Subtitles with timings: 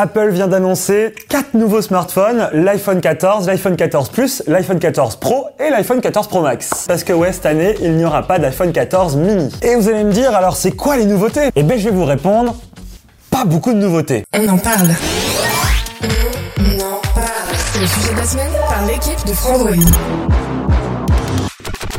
[0.00, 5.68] Apple vient d'annoncer quatre nouveaux smartphones, l'iPhone 14, l'iPhone 14 Plus, l'iPhone 14 Pro et
[5.68, 6.86] l'iPhone 14 Pro Max.
[6.88, 9.54] Parce que ouais, cette année, il n'y aura pas d'iPhone 14 mini.
[9.60, 11.50] Et vous allez me dire, alors c'est quoi les nouveautés?
[11.54, 12.56] Eh ben je vais vous répondre,
[13.30, 14.24] pas beaucoup de nouveautés.
[14.34, 14.88] On en parle.
[16.02, 17.54] On en parle.
[17.74, 19.74] C'est le sujet de la semaine par l'équipe de Frandroid.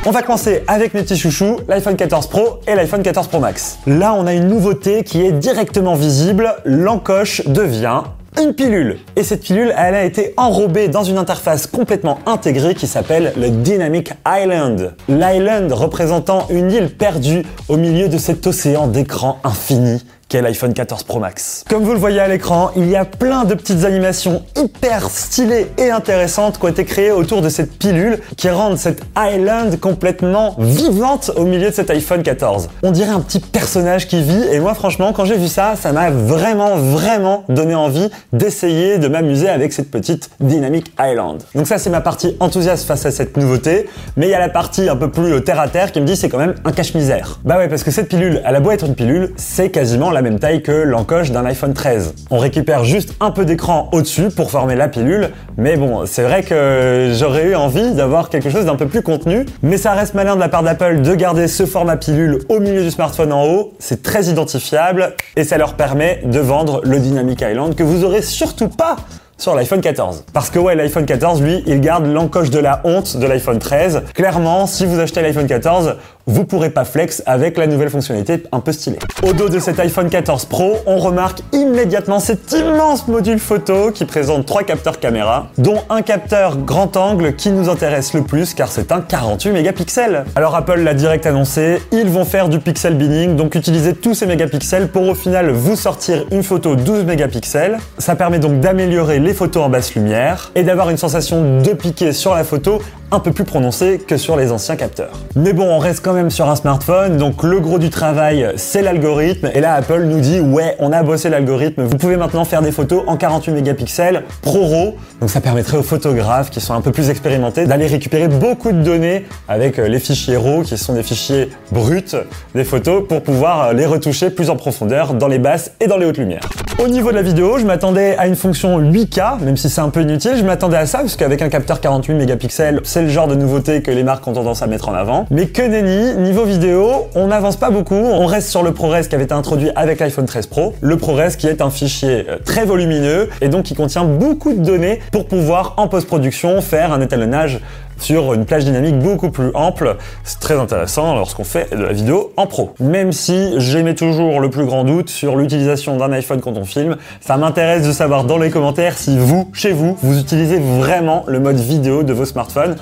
[0.04, 3.78] On va commencer avec mes petits chouchous, l'iPhone 14 Pro et l'iPhone 14 Pro Max.
[3.86, 8.02] Là, on a une nouveauté qui est directement visible, l'encoche devient
[8.42, 8.98] une pilule.
[9.16, 13.50] Et cette pilule, elle a été enrobée dans une interface complètement intégrée qui s'appelle le
[13.50, 14.96] Dynamic Island.
[15.08, 21.04] L'island représentant une île perdue au milieu de cet océan d'écran infini qu'est l'iPhone 14
[21.04, 21.66] Pro Max.
[21.70, 25.68] Comme vous le voyez à l'écran, il y a plein de petites animations hyper stylées
[25.78, 30.56] et intéressantes qui ont été créées autour de cette pilule qui rendent cette island complètement
[30.58, 32.70] vivante au milieu de cet iPhone 14.
[32.82, 35.92] On dirait un petit personnage qui vit et moi franchement quand j'ai vu ça, ça
[35.92, 41.44] m'a vraiment vraiment donné envie d'essayer de m'amuser avec cette petite Dynamic Island.
[41.56, 44.48] Donc ça c'est ma partie enthousiaste face à cette nouveauté, mais il y a la
[44.48, 47.42] partie un peu plus terre à terre qui me dit c'est quand même un cache-misère.
[47.44, 50.21] Bah ouais parce que cette pilule, elle a beau être une pilule, c'est quasiment la
[50.22, 52.14] même taille que l'encoche d'un iPhone 13.
[52.30, 56.44] On récupère juste un peu d'écran au-dessus pour former la pilule, mais bon, c'est vrai
[56.44, 60.36] que j'aurais eu envie d'avoir quelque chose d'un peu plus contenu, mais ça reste malin
[60.36, 63.74] de la part d'Apple de garder ce format pilule au milieu du smartphone en haut,
[63.80, 68.22] c'est très identifiable et ça leur permet de vendre le Dynamic Island que vous aurez
[68.22, 68.98] surtout pas
[69.42, 70.26] sur l'iPhone 14.
[70.34, 74.04] Parce que ouais, l'iPhone 14, lui, il garde l'encoche de la honte de l'iPhone 13.
[74.14, 75.96] Clairement, si vous achetez l'iPhone 14,
[76.28, 79.00] vous pourrez pas flex avec la nouvelle fonctionnalité un peu stylée.
[79.24, 84.06] Au dos de cet iPhone 14 Pro, on remarque immédiatement cet immense module photo qui
[84.06, 88.72] présente trois capteurs caméra, dont un capteur grand angle qui nous intéresse le plus car
[88.72, 90.26] c'est un 48 mégapixels.
[90.36, 94.28] Alors Apple l'a direct annoncé, ils vont faire du pixel binning, donc utiliser tous ces
[94.28, 97.80] mégapixels pour au final vous sortir une photo 12 mégapixels.
[97.98, 102.14] Ça permet donc d'améliorer les photos en basse lumière et d'avoir une sensation de piquer
[102.14, 102.82] sur la photo
[103.12, 105.20] un peu plus prononcée que sur les anciens capteurs.
[105.36, 108.82] Mais bon, on reste quand même sur un smartphone, donc le gros du travail, c'est
[108.82, 109.50] l'algorithme.
[109.54, 111.84] Et là, Apple nous dit, ouais, on a bossé l'algorithme.
[111.84, 114.96] Vous pouvez maintenant faire des photos en 48 mégapixels pro RAW.
[115.20, 118.82] Donc ça permettrait aux photographes qui sont un peu plus expérimentés d'aller récupérer beaucoup de
[118.82, 122.16] données avec euh, les fichiers RAW, qui sont des fichiers bruts
[122.56, 125.98] des photos, pour pouvoir euh, les retoucher plus en profondeur dans les basses et dans
[125.98, 126.48] les hautes lumières.
[126.82, 129.90] Au niveau de la vidéo, je m'attendais à une fonction 8K, même si c'est un
[129.90, 133.28] peu inutile, je m'attendais à ça, parce qu'avec un capteur 48 mégapixels, c'est le genre
[133.28, 135.28] de nouveauté que les marques ont tendance à mettre en avant.
[135.30, 139.14] Mais que nenni, niveau vidéo, on n'avance pas beaucoup, on reste sur le ProRes qui
[139.14, 140.74] avait été introduit avec l'iPhone 13 Pro.
[140.82, 144.64] Le ProRes qui est un fichier euh, très volumineux et donc qui contient beaucoup de
[144.64, 147.62] données pour pouvoir en post-production faire un étalonnage
[148.02, 149.98] sur une plage dynamique beaucoup plus ample.
[150.24, 152.74] C'est très intéressant lorsqu'on fait de la vidéo en pro.
[152.80, 156.98] Même si j'émets toujours le plus grand doute sur l'utilisation d'un iPhone quand on filme,
[157.20, 161.40] ça m'intéresse de savoir dans les commentaires si vous, chez vous, vous utilisez vraiment le
[161.40, 162.76] mode vidéo de vos smartphones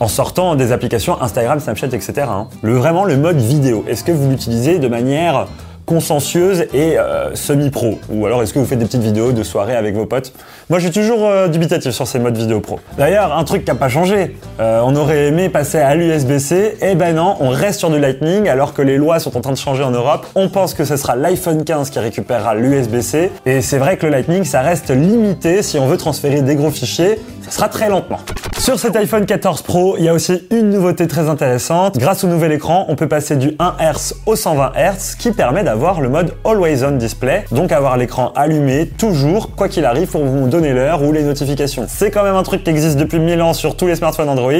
[0.00, 2.22] en sortant des applications Instagram, Snapchat, etc.
[2.28, 2.48] hein.
[2.62, 3.84] Le, vraiment le mode vidéo.
[3.86, 5.46] Est-ce que vous l'utilisez de manière
[5.90, 9.74] consciencieuse et euh, semi-pro Ou alors est-ce que vous faites des petites vidéos de soirée
[9.74, 10.32] avec vos potes?
[10.68, 12.78] Moi je suis toujours euh, dubitatif sur ces modes vidéo pro.
[12.96, 16.94] D'ailleurs, un truc qui n'a pas changé, euh, on aurait aimé passer à l'USB-C, et
[16.94, 19.58] ben non, on reste sur du Lightning alors que les lois sont en train de
[19.58, 20.28] changer en Europe.
[20.36, 24.12] On pense que ce sera l'iPhone 15 qui récupérera l'USB-C, et c'est vrai que le
[24.12, 28.20] Lightning ça reste limité si on veut transférer des gros fichiers, ça sera très lentement.
[28.60, 31.96] Sur cet iPhone 14 Pro, il y a aussi une nouveauté très intéressante.
[31.98, 35.64] Grâce au nouvel écran, on peut passer du 1 Hz au 120 Hz, qui permet
[35.64, 40.22] d'avoir le mode Always On Display, donc avoir l'écran allumé toujours, quoi qu'il arrive, pour
[40.22, 41.86] vous donner l'heure ou les notifications.
[41.88, 44.52] C'est quand même un truc qui existe depuis 1000 ans sur tous les smartphones Android,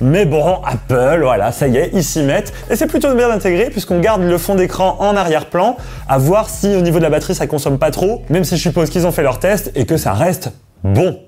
[0.00, 2.52] mais bon, Apple, voilà, ça y est, ils s'y mettent.
[2.70, 5.76] Et c'est plutôt bien intégré puisqu'on garde le fond d'écran en arrière-plan,
[6.08, 8.62] à voir si au niveau de la batterie ça consomme pas trop, même si je
[8.62, 10.52] suppose qu'ils ont fait leur test et que ça reste
[10.84, 11.18] bon.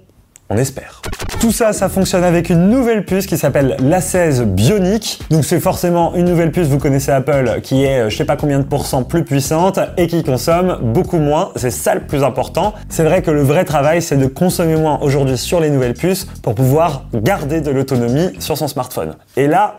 [0.53, 1.01] On espère.
[1.39, 5.21] Tout ça, ça fonctionne avec une nouvelle puce qui s'appelle l'A16 Bionic.
[5.31, 8.37] Donc c'est forcément une nouvelle puce, vous connaissez Apple, qui est euh, je sais pas
[8.37, 11.53] combien de pourcents plus puissante et qui consomme beaucoup moins.
[11.55, 12.75] C'est ça le plus important.
[12.89, 16.27] C'est vrai que le vrai travail, c'est de consommer moins aujourd'hui sur les nouvelles puces
[16.43, 19.15] pour pouvoir garder de l'autonomie sur son smartphone.
[19.37, 19.79] Et là,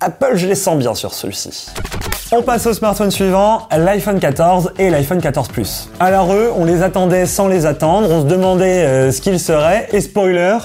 [0.00, 1.70] Apple, je les sens bien sur celui-ci.
[2.32, 5.88] On passe au smartphone suivant, l'iPhone 14 et l'iPhone 14 Plus.
[5.98, 9.88] Alors eux, on les attendait sans les attendre, on se demandait euh, ce qu'ils seraient,
[9.92, 10.58] et spoiler,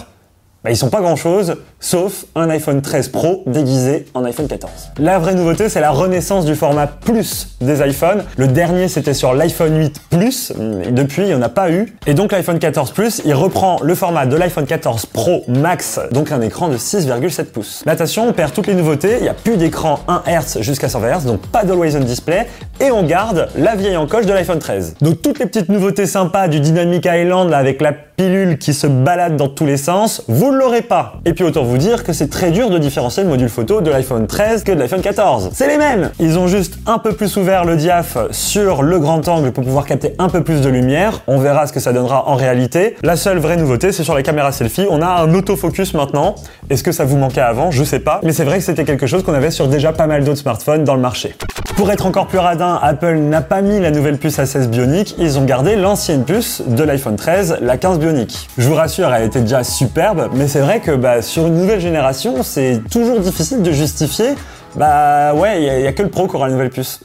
[0.65, 4.71] bah, ils sont pas grand chose, sauf un iPhone 13 Pro déguisé en iPhone 14.
[4.97, 8.23] La vraie nouveauté, c'est la renaissance du format Plus des iPhones.
[8.37, 10.53] Le dernier, c'était sur l'iPhone 8 Plus,
[10.89, 11.95] depuis, il n'y en a pas eu.
[12.07, 16.31] Et donc l'iPhone 14 Plus, il reprend le format de l'iPhone 14 Pro Max, donc
[16.31, 17.83] un écran de 6,7 pouces.
[17.85, 21.19] L'attention, on perd toutes les nouveautés, il n'y a plus d'écran 1 Hz jusqu'à 120
[21.19, 22.47] Hz, donc pas d'Always On Display,
[22.79, 24.95] et on garde la vieille encoche de l'iPhone 13.
[25.01, 29.35] Donc toutes les petites nouveautés sympas du Dynamic Island avec la pilule qui se balade
[29.35, 31.15] dans tous les sens, vous ne l'aurez pas.
[31.25, 33.91] Et puis autant vous dire que c'est très dur de différencier le module photo de
[33.91, 35.49] l'iPhone 13 que de l'iPhone 14.
[35.53, 39.27] C'est les mêmes Ils ont juste un peu plus ouvert le diaph sur le grand
[39.27, 41.21] angle pour pouvoir capter un peu plus de lumière.
[41.27, 42.95] On verra ce que ça donnera en réalité.
[43.03, 44.85] La seule vraie nouveauté, c'est sur la caméra selfie.
[44.89, 46.35] On a un autofocus maintenant.
[46.69, 47.71] Est-ce que ça vous manquait avant?
[47.71, 48.21] Je sais pas.
[48.23, 50.83] Mais c'est vrai que c'était quelque chose qu'on avait sur déjà pas mal d'autres smartphones
[50.83, 51.35] dans le marché.
[51.75, 55.37] Pour être encore plus radin, Apple n'a pas mis la nouvelle puce A16 Bionic, ils
[55.37, 58.49] ont gardé l'ancienne puce de l'iPhone 13, la 15 Bionic.
[58.57, 61.81] Je vous rassure, elle était déjà superbe, mais c'est vrai que bah, sur une nouvelle
[61.81, 64.35] génération, c'est toujours difficile de justifier.
[64.77, 67.01] Bah ouais, il n'y a, que le Pro qui aura la nouvelle puce.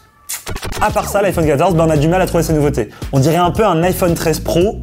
[0.81, 2.91] À part ça, l'iPhone 14, bah, on a du mal à trouver ses nouveautés.
[3.13, 4.79] On dirait un peu un iPhone 13 Pro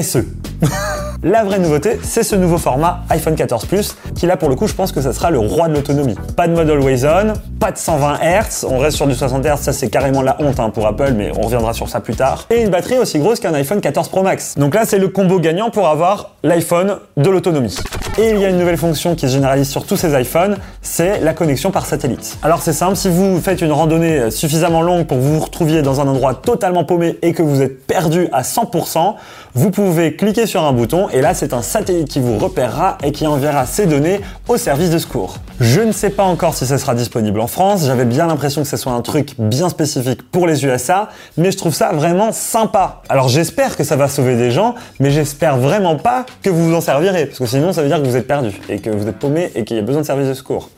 [0.00, 0.24] SE.
[1.26, 4.66] La vraie nouveauté, c'est ce nouveau format iPhone 14 Plus, qui là pour le coup,
[4.66, 6.16] je pense que ça sera le roi de l'autonomie.
[6.36, 9.56] Pas de mode always on, pas de 120 Hz, on reste sur du 60 Hz,
[9.56, 12.44] ça c'est carrément la honte hein, pour Apple, mais on reviendra sur ça plus tard.
[12.50, 14.56] Et une batterie aussi grosse qu'un iPhone 14 Pro Max.
[14.58, 17.74] Donc là, c'est le combo gagnant pour avoir l'iPhone de l'autonomie.
[18.18, 21.20] Et il y a une nouvelle fonction qui se généralise sur tous ces iPhones, c'est
[21.20, 22.36] la connexion par satellite.
[22.42, 25.80] Alors c'est simple, si vous faites une randonnée suffisamment longue pour que vous vous retrouviez
[25.80, 29.14] dans un endroit totalement paumé et que vous êtes perdu à 100%,
[29.54, 33.12] vous pouvez cliquer sur un bouton et là c'est un satellite qui vous repérera et
[33.12, 35.36] qui enverra ces données au service de secours.
[35.60, 38.68] Je ne sais pas encore si ça sera disponible en France, j'avais bien l'impression que
[38.68, 43.02] ce soit un truc bien spécifique pour les USA, mais je trouve ça vraiment sympa.
[43.08, 46.74] Alors j'espère que ça va sauver des gens, mais j'espère vraiment pas que vous vous
[46.74, 49.06] en servirez, parce que sinon ça veut dire que vous êtes perdu et que vous
[49.06, 50.68] êtes paumé et qu'il y a besoin de service de secours.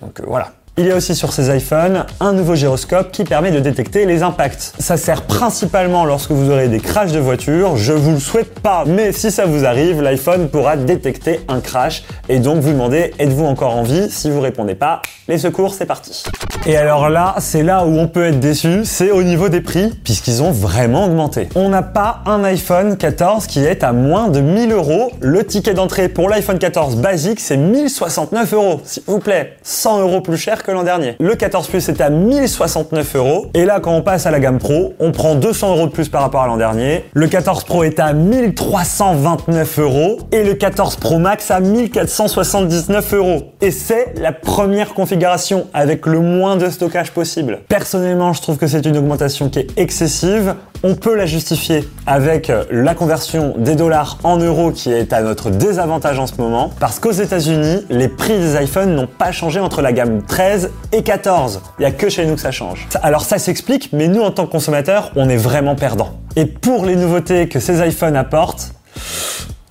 [0.00, 0.52] Donc euh, voilà.
[0.76, 4.24] Il y a aussi sur ces iPhones un nouveau gyroscope qui permet de détecter les
[4.24, 4.72] impacts.
[4.80, 7.76] Ça sert principalement lorsque vous aurez des crashs de voiture.
[7.76, 12.02] Je vous le souhaite pas, mais si ça vous arrive, l'iPhone pourra détecter un crash
[12.28, 14.10] et donc vous demander êtes-vous encore en vie?
[14.10, 16.24] Si vous répondez pas, les secours c'est parti.
[16.66, 19.92] Et alors là, c'est là où on peut être déçu, c'est au niveau des prix
[20.02, 21.50] puisqu'ils ont vraiment augmenté.
[21.54, 25.12] On n'a pas un iPhone 14 qui est à moins de 1000 euros.
[25.20, 30.20] Le ticket d'entrée pour l'iPhone 14 basique c'est 1069 euros, s'il vous plaît, 100 euros
[30.20, 31.14] plus cher que l'an dernier.
[31.20, 33.46] Le 14 Plus est à 1069 euros.
[33.54, 36.08] Et là, quand on passe à la gamme Pro, on prend 200 euros de plus
[36.08, 37.04] par rapport à l'an dernier.
[37.12, 40.18] Le 14 Pro est à 1329 euros.
[40.32, 43.52] Et le 14 Pro Max à 1479 euros.
[43.60, 47.60] Et c'est la première configuration avec le moins de stockage possible.
[47.68, 50.54] Personnellement, je trouve que c'est une augmentation qui est excessive.
[50.86, 55.48] On peut la justifier avec la conversion des dollars en euros qui est à notre
[55.48, 56.72] désavantage en ce moment.
[56.78, 61.02] Parce qu'aux États-Unis, les prix des iPhones n'ont pas changé entre la gamme 13 et
[61.02, 61.62] 14.
[61.78, 62.86] Il n'y a que chez nous que ça change.
[63.02, 66.18] Alors ça s'explique, mais nous en tant que consommateurs, on est vraiment perdants.
[66.36, 68.74] Et pour les nouveautés que ces iPhones apportent,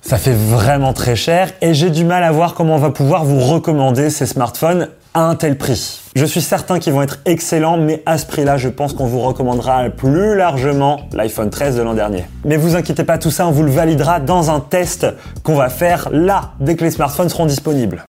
[0.02, 3.24] ça fait vraiment très cher et j'ai du mal à voir comment on va pouvoir
[3.24, 6.02] vous recommander ces smartphones à un tel prix.
[6.14, 9.20] Je suis certain qu'ils vont être excellents, mais à ce prix-là, je pense qu'on vous
[9.20, 12.24] recommandera plus largement l'iPhone 13 de l'an dernier.
[12.44, 15.06] Mais vous inquiétez pas, tout ça, on vous le validera dans un test
[15.42, 18.04] qu'on va faire là, dès que les smartphones seront disponibles.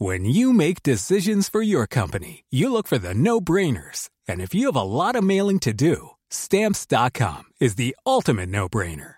[0.00, 4.08] When you make decisions for your company, you look for the no-brainers.
[4.28, 9.17] And if you have a lot of mailing to do, stamps.com is the ultimate no-brainer.